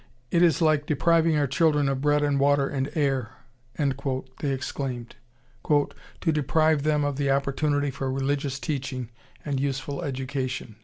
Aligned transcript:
"It 0.31 0.41
is 0.41 0.63
like 0.63 0.87
depriving 0.87 1.37
our 1.37 1.45
children 1.45 1.87
of 1.87 2.01
bread 2.01 2.23
and 2.23 2.39
water 2.39 2.67
and 2.67 2.89
air," 2.97 3.33
they 3.75 4.51
exclaimed, 4.51 5.15
"to 5.69 5.91
deprive 6.19 6.81
them 6.81 7.03
of 7.03 7.17
the 7.17 7.29
opportunity 7.29 7.91
for 7.91 8.11
religious 8.11 8.59
teaching 8.59 9.11
and 9.45 9.59
useful 9.59 10.01
education." 10.01 10.77